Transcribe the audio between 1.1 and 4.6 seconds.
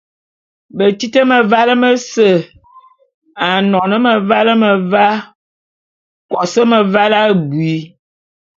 mevale mese, anon meval